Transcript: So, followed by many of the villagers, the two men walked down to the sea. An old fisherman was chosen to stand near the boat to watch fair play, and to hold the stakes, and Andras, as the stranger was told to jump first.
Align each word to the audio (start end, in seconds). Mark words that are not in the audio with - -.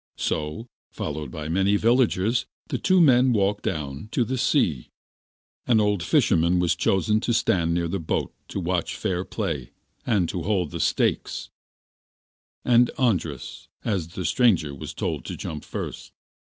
So, 0.17 0.65
followed 0.89 1.29
by 1.29 1.47
many 1.47 1.75
of 1.75 1.81
the 1.83 1.87
villagers, 1.87 2.47
the 2.69 2.79
two 2.79 2.99
men 2.99 3.33
walked 3.33 3.61
down 3.63 4.09
to 4.13 4.25
the 4.25 4.35
sea. 4.35 4.89
An 5.67 5.79
old 5.79 6.01
fisherman 6.01 6.57
was 6.57 6.75
chosen 6.75 7.19
to 7.19 7.35
stand 7.35 7.75
near 7.75 7.87
the 7.87 7.99
boat 7.99 8.33
to 8.47 8.59
watch 8.59 8.95
fair 8.95 9.23
play, 9.23 9.69
and 10.03 10.27
to 10.29 10.41
hold 10.41 10.71
the 10.71 10.79
stakes, 10.79 11.51
and 12.65 12.89
Andras, 12.97 13.67
as 13.85 14.07
the 14.07 14.25
stranger 14.25 14.73
was 14.73 14.95
told 14.95 15.23
to 15.25 15.37
jump 15.37 15.63
first. 15.63 16.13